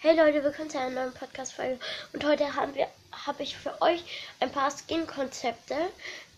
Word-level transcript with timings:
Hey 0.00 0.14
Leute, 0.16 0.44
willkommen 0.44 0.70
zu 0.70 0.78
einer 0.78 0.90
neuen 0.90 1.12
Podcast-Folge. 1.12 1.80
Und 2.12 2.24
heute 2.24 2.54
haben 2.54 2.72
wir, 2.76 2.86
habe 3.10 3.42
ich 3.42 3.56
für 3.56 3.82
euch 3.82 4.04
ein 4.38 4.52
paar 4.52 4.70
Skin-Konzepte 4.70 5.74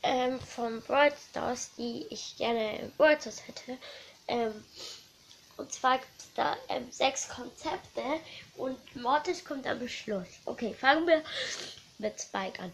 ähm, 0.03 0.41
von 0.41 0.81
Brawl 0.81 1.13
Stars, 1.29 1.69
die 1.77 2.07
ich 2.09 2.39
gerne 2.39 2.79
in 2.79 2.91
Brawl 2.93 3.21
Stars 3.21 3.47
hätte. 3.47 3.77
Ähm, 4.29 4.65
und 5.59 5.71
zwar 5.71 5.99
gibt 5.99 6.19
es 6.19 6.33
da 6.35 6.57
ähm, 6.71 6.91
sechs 6.91 7.29
Konzepte 7.29 8.03
und 8.57 8.79
Mortis 8.97 9.45
kommt 9.45 9.67
am 9.67 9.87
Schluss. 9.87 10.29
Okay, 10.47 10.73
fangen 10.73 11.07
wir 11.07 11.23
mit 11.99 12.19
Spike 12.19 12.63
an. 12.63 12.73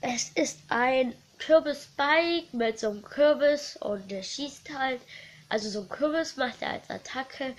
Es 0.00 0.30
ist 0.30 0.58
ein 0.70 1.14
Kürbis-Spike 1.38 2.48
mit 2.50 2.80
so 2.80 2.88
einem 2.88 3.02
Kürbis 3.02 3.76
und 3.76 4.10
der 4.10 4.24
schießt 4.24 4.76
halt. 4.76 5.00
Also 5.48 5.70
so 5.70 5.82
ein 5.82 5.88
Kürbis 5.88 6.34
macht 6.34 6.62
er 6.62 6.72
als 6.72 6.90
Attacke 6.90 7.54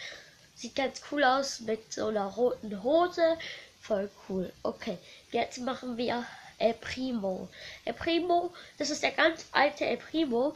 Sieht 0.59 0.75
ganz 0.75 1.01
cool 1.09 1.23
aus 1.23 1.61
mit 1.61 1.93
so 1.93 2.07
einer 2.07 2.25
roten 2.25 2.83
Hose. 2.83 3.37
Voll 3.79 4.11
cool. 4.27 4.51
Okay, 4.61 4.97
jetzt 5.31 5.59
machen 5.59 5.95
wir 5.95 6.25
El 6.57 6.73
Primo. 6.73 7.47
El 7.86 7.93
Primo, 7.93 8.54
das 8.77 8.89
ist 8.89 9.01
der 9.01 9.11
ganz 9.11 9.45
alte 9.53 9.86
El 9.86 9.95
Primo. 9.95 10.53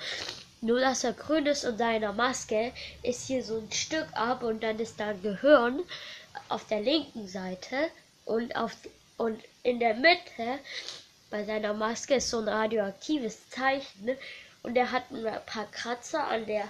Nur 0.60 0.82
dass 0.82 1.06
er 1.06 1.14
grün 1.14 1.46
ist 1.46 1.64
und 1.64 1.78
seiner 1.78 2.12
Maske 2.12 2.74
ist 3.02 3.28
hier 3.28 3.46
so 3.46 3.60
ein 3.60 3.72
Stück 3.72 4.08
ab 4.12 4.44
und 4.44 4.62
dann 4.62 4.78
ist 4.78 5.00
da 5.00 5.08
ein 5.08 5.22
Gehirn 5.22 5.82
auf 6.50 6.68
der 6.68 6.82
linken 6.82 7.30
Seite 7.30 7.90
und 8.26 8.58
auf 8.58 8.76
und 9.16 9.42
in 9.64 9.80
der 9.80 9.94
Mitte 9.94 10.60
bei 11.30 11.46
seiner 11.46 11.74
Maske 11.74 12.16
ist 12.16 12.30
so 12.30 12.40
ein 12.40 12.50
radioaktives 12.50 13.50
Zeichen 13.52 14.18
und 14.64 14.76
er 14.76 14.92
hat 14.92 15.12
ein 15.12 15.24
paar 15.46 15.72
Kratzer 15.72 16.28
an 16.28 16.46
der 16.46 16.68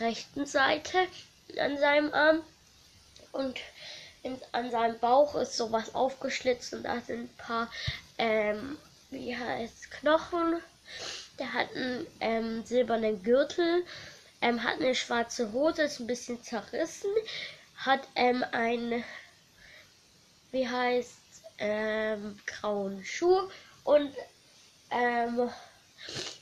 rechten 0.00 0.44
Seite 0.44 0.98
an 1.58 1.78
seinem 1.78 2.12
Arm 2.12 2.42
und 3.32 3.58
an 4.52 4.70
seinem 4.70 4.98
Bauch 4.98 5.34
ist 5.34 5.56
sowas 5.56 5.94
aufgeschlitzt 5.94 6.74
und 6.74 6.84
da 6.84 7.00
sind 7.00 7.22
ein 7.22 7.36
paar, 7.36 7.70
ähm, 8.18 8.78
wie 9.10 9.36
heißt 9.36 9.90
Knochen. 9.90 10.60
Der 11.38 11.52
hat 11.52 11.74
einen 11.74 12.06
ähm, 12.20 12.64
silbernen 12.64 13.22
Gürtel, 13.22 13.84
ähm, 14.40 14.62
hat 14.62 14.80
eine 14.80 14.94
schwarze 14.94 15.52
Hose, 15.52 15.82
ist 15.82 16.00
ein 16.00 16.06
bisschen 16.06 16.42
zerrissen, 16.42 17.10
hat 17.76 18.06
ähm, 18.14 18.44
ein, 18.52 19.02
wie 20.52 20.68
heißt, 20.68 21.16
ähm, 21.58 22.38
grauen 22.46 23.04
Schuh 23.04 23.48
und 23.84 24.14
ähm, 24.90 25.50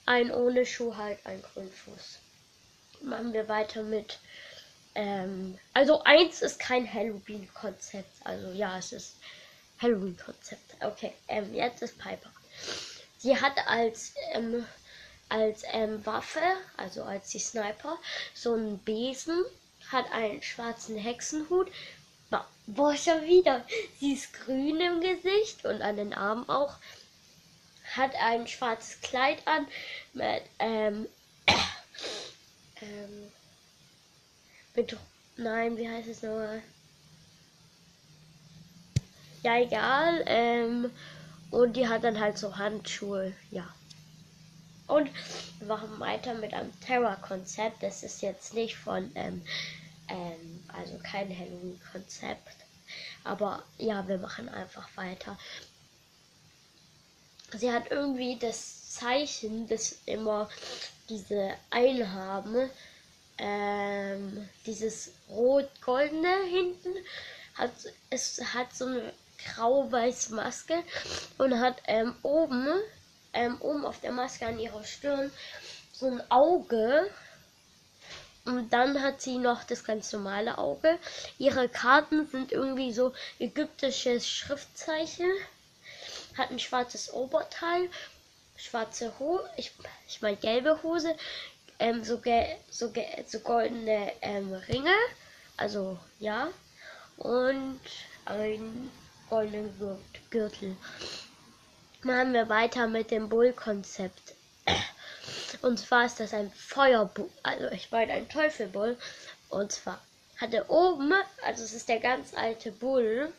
ein 0.06 0.30
ohne 0.32 0.66
Schuh 0.66 0.96
halt 0.96 1.18
ein 1.24 1.42
Grünfuß. 1.42 2.18
Machen 3.02 3.32
wir 3.32 3.48
weiter 3.48 3.82
mit 3.82 4.18
ähm, 4.94 5.58
also 5.74 6.02
eins 6.04 6.42
ist 6.42 6.58
kein 6.58 6.92
Halloween-Konzept. 6.92 8.10
Also 8.24 8.52
ja, 8.52 8.78
es 8.78 8.92
ist 8.92 9.16
Halloween-Konzept. 9.80 10.74
Okay, 10.82 11.12
ähm, 11.28 11.54
jetzt 11.54 11.82
ist 11.82 11.98
Piper. 11.98 12.30
Sie 13.18 13.38
hat 13.38 13.56
als 13.66 14.12
ähm, 14.32 14.64
als 15.28 15.62
ähm, 15.72 16.04
Waffe, 16.04 16.42
also 16.76 17.04
als 17.04 17.28
die 17.28 17.38
Sniper, 17.38 17.98
so 18.34 18.54
einen 18.54 18.78
Besen, 18.78 19.44
hat 19.90 20.10
einen 20.12 20.42
schwarzen 20.42 20.96
Hexenhut. 20.96 21.70
Boah, 22.66 22.96
schon 22.96 23.24
wieder. 23.24 23.64
Sie 23.98 24.12
ist 24.12 24.32
grün 24.32 24.80
im 24.80 25.00
Gesicht 25.00 25.64
und 25.64 25.82
an 25.82 25.96
den 25.96 26.14
Armen 26.14 26.48
auch. 26.48 26.74
Hat 27.96 28.14
ein 28.14 28.46
schwarzes 28.46 29.00
Kleid 29.00 29.44
an 29.46 29.66
mit 30.12 30.42
ähm, 30.60 31.08
ähm, 32.80 33.32
mit. 34.74 34.96
Nein, 35.36 35.76
wie 35.76 35.88
heißt 35.88 36.08
es 36.08 36.22
nochmal? 36.22 36.62
Ja, 39.42 39.58
egal. 39.58 40.22
Ähm, 40.26 40.90
und 41.50 41.74
die 41.74 41.88
hat 41.88 42.04
dann 42.04 42.20
halt 42.20 42.38
so 42.38 42.56
Handschuhe. 42.56 43.32
Ja. 43.50 43.68
Und 44.86 45.08
wir 45.58 45.68
machen 45.68 45.98
weiter 45.98 46.34
mit 46.34 46.52
einem 46.52 46.78
Terror-Konzept. 46.80 47.82
Das 47.82 48.02
ist 48.02 48.22
jetzt 48.22 48.54
nicht 48.54 48.76
von, 48.76 49.10
ähm, 49.14 49.42
ähm, 50.08 50.64
also 50.68 50.98
kein 50.98 51.28
Halloween-Konzept. 51.30 52.56
Aber 53.24 53.62
ja, 53.78 54.06
wir 54.08 54.18
machen 54.18 54.48
einfach 54.48 54.88
weiter. 54.96 55.38
Sie 57.56 57.72
hat 57.72 57.90
irgendwie 57.90 58.38
das 58.38 58.90
Zeichen, 58.90 59.68
das 59.68 59.96
immer 60.06 60.48
diese 61.08 61.54
Einhaben 61.70 62.70
ähm, 63.40 64.48
dieses 64.66 65.12
rot-goldene 65.28 66.44
hinten 66.44 66.94
hat 67.54 67.72
es 68.10 68.40
hat 68.54 68.74
so 68.74 68.86
eine 68.86 69.12
grau-weiße 69.54 70.34
Maske 70.34 70.82
und 71.38 71.58
hat 71.58 71.82
ähm, 71.86 72.14
oben 72.22 72.68
ähm, 73.32 73.60
oben 73.60 73.84
auf 73.86 74.00
der 74.00 74.12
Maske 74.12 74.46
an 74.46 74.58
ihrer 74.58 74.84
Stirn 74.84 75.32
so 75.92 76.06
ein 76.06 76.22
Auge 76.30 77.10
und 78.44 78.72
dann 78.72 79.02
hat 79.02 79.20
sie 79.20 79.38
noch 79.38 79.64
das 79.64 79.84
ganz 79.84 80.12
normale 80.12 80.58
Auge. 80.58 80.98
Ihre 81.38 81.68
Karten 81.68 82.26
sind 82.26 82.52
irgendwie 82.52 82.92
so 82.92 83.12
ägyptisches 83.38 84.26
Schriftzeichen. 84.26 85.30
Hat 86.36 86.50
ein 86.50 86.58
schwarzes 86.58 87.12
Oberteil, 87.12 87.90
schwarze 88.56 89.12
Hose, 89.18 89.48
ich, 89.56 89.72
ich 90.08 90.22
meine 90.22 90.36
gelbe 90.36 90.82
Hose, 90.82 91.14
ähm, 91.80 92.04
so, 92.04 92.20
so, 92.70 92.92
so 93.26 93.40
goldene 93.40 94.12
ähm, 94.22 94.52
Ringe. 94.68 94.94
Also 95.56 95.98
ja. 96.20 96.48
Und 97.16 97.80
ein 98.24 98.90
goldenen 99.28 99.98
Gürtel. 100.30 100.76
Machen 102.02 102.32
wir 102.32 102.48
weiter 102.48 102.86
mit 102.86 103.10
dem 103.10 103.28
Bull-Konzept. 103.28 104.34
Und 105.62 105.78
zwar 105.78 106.06
ist 106.06 106.20
das 106.20 106.32
ein 106.32 106.50
Feuerbull, 106.52 107.28
also 107.42 107.66
ich 107.68 107.90
meine 107.90 108.12
ein 108.12 108.28
Teufelbull. 108.28 108.96
Und 109.50 109.72
zwar 109.72 110.00
hat 110.38 110.54
er 110.54 110.70
oben, 110.70 111.12
also 111.44 111.64
es 111.64 111.74
ist 111.74 111.88
der 111.88 112.00
ganz 112.00 112.32
alte 112.34 112.72
Bull, 112.72 113.30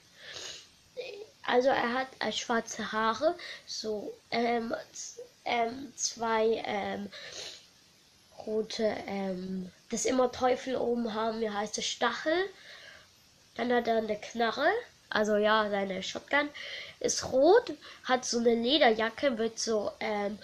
also 1.44 1.70
er 1.70 1.94
hat 1.94 2.08
äh, 2.20 2.32
schwarze 2.32 2.92
Haare, 2.92 3.36
so 3.66 4.14
ähm, 4.30 4.76
ähm, 5.46 5.92
zwei 5.96 6.62
ähm, 6.66 7.10
rote, 8.46 8.96
ähm, 9.08 9.72
das 9.90 10.06
immer 10.06 10.32
Teufel 10.32 10.76
oben 10.76 11.14
haben, 11.14 11.42
wie 11.42 11.50
heißt 11.50 11.78
es, 11.78 11.86
Stachel. 11.86 12.50
Dann 13.56 13.72
hat 13.74 13.88
er 13.88 13.98
eine 13.98 14.18
Knarre, 14.18 14.70
also 15.10 15.36
ja, 15.36 15.70
seine 15.70 16.02
Shotgun 16.02 16.50
ist 17.02 17.32
rot, 17.32 17.74
hat 18.06 18.24
so 18.26 18.40
eine 18.40 18.56
Lederjacke 18.56 19.32
mit 19.32 19.60
so, 19.60 19.92
ähm, 20.00 20.40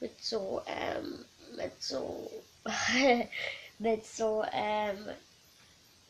mit 0.00 0.22
so, 0.22 0.62
ähm, 0.66 1.24
mit 1.56 1.82
so, 1.82 2.30
mit 3.78 4.06
so, 4.06 4.44
ähm, 4.52 5.08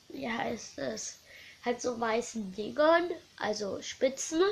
wie 0.09 0.29
heißt 0.29 0.79
es, 0.79 1.19
halt 1.65 1.81
so 1.81 2.01
weißen 2.01 2.55
Dingern, 2.55 3.11
also 3.39 3.81
Spitzen. 3.83 4.43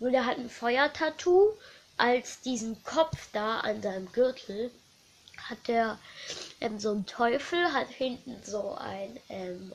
Und 0.00 0.12
er 0.12 0.26
hat 0.26 0.38
ein 0.38 0.50
Feuertattoo 0.50 1.54
als 1.96 2.40
diesen 2.40 2.82
Kopf 2.84 3.28
da 3.32 3.60
an 3.60 3.80
seinem 3.80 4.10
Gürtel 4.12 4.70
hat 5.48 5.58
der 5.68 5.98
ähm, 6.60 6.78
so 6.78 6.90
einen 6.90 7.06
Teufel, 7.06 7.72
hat 7.72 7.88
hinten 7.88 8.42
so 8.42 8.74
ein, 8.74 9.20
ähm, 9.28 9.72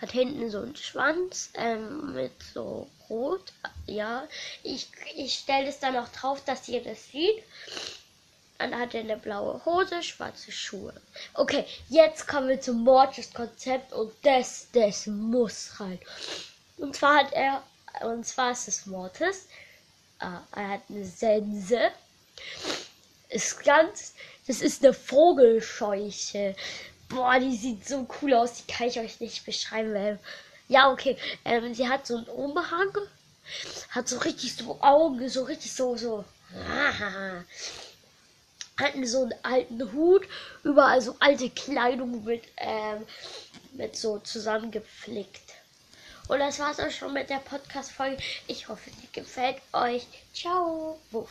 hat 0.00 0.12
hinten 0.12 0.50
so 0.50 0.58
einen 0.58 0.76
Schwanz 0.76 1.50
ähm, 1.54 2.14
mit 2.14 2.32
so 2.52 2.88
rot. 3.08 3.52
Ja, 3.86 4.26
ich, 4.62 4.88
ich 5.16 5.34
stelle 5.34 5.68
es 5.68 5.80
dann 5.80 5.96
auch 5.96 6.08
drauf, 6.08 6.42
dass 6.44 6.68
ihr 6.68 6.82
das 6.82 7.10
sieht. 7.10 7.42
Dann 8.58 8.78
hat 8.78 8.94
er 8.94 9.00
eine 9.00 9.16
blaue 9.16 9.64
Hose, 9.64 10.02
schwarze 10.02 10.52
Schuhe. 10.52 10.94
Okay, 11.34 11.66
jetzt 11.88 12.28
kommen 12.28 12.48
wir 12.48 12.60
zum 12.60 12.84
Mortis-Konzept 12.84 13.92
und 13.92 14.12
das, 14.22 14.68
das 14.72 15.06
muss 15.06 15.80
rein. 15.80 15.98
Und 16.76 16.94
zwar 16.94 17.18
hat 17.18 17.32
er, 17.32 17.62
und 18.02 18.24
zwar 18.24 18.52
ist 18.52 18.68
es 18.68 18.86
Mortis. 18.86 19.48
Ah, 20.20 20.40
er 20.54 20.68
hat 20.68 20.82
eine 20.88 21.04
Sense 21.04 21.90
ist 23.34 23.64
ganz. 23.64 24.14
Das 24.46 24.60
ist 24.60 24.84
eine 24.84 24.94
Vogelscheuche. 24.94 26.54
Boah, 27.08 27.38
die 27.38 27.56
sieht 27.56 27.86
so 27.86 28.06
cool 28.20 28.34
aus. 28.34 28.54
Die 28.54 28.72
kann 28.72 28.88
ich 28.88 28.98
euch 29.00 29.20
nicht 29.20 29.44
beschreiben. 29.44 29.92
Weil, 29.94 30.18
ja, 30.68 30.90
okay. 30.90 31.16
Ähm, 31.44 31.74
sie 31.74 31.88
hat 31.88 32.06
so 32.06 32.16
einen 32.16 32.26
Umhang. 32.26 32.92
Hat 33.90 34.08
so 34.08 34.18
richtig 34.18 34.56
so 34.56 34.78
Augen, 34.80 35.28
so 35.28 35.44
richtig 35.44 35.72
so, 35.72 35.96
so. 35.96 36.24
Hatten 38.76 39.06
so 39.06 39.22
einen 39.22 39.34
alten 39.42 39.92
Hut, 39.92 40.26
überall 40.64 41.00
so 41.00 41.14
alte 41.20 41.48
Kleidung 41.50 42.24
mit, 42.24 42.42
ähm, 42.56 43.06
mit 43.72 43.96
so 43.96 44.18
zusammengepflickt. 44.18 45.54
Und 46.26 46.38
das 46.40 46.58
war's 46.58 46.80
auch 46.80 46.90
schon 46.90 47.12
mit 47.12 47.28
der 47.30 47.38
Podcast-Folge. 47.38 48.20
Ich 48.46 48.68
hoffe, 48.68 48.90
die 48.90 49.12
gefällt 49.12 49.58
euch. 49.72 50.06
Ciao. 50.32 50.98
Wuff. 51.10 51.30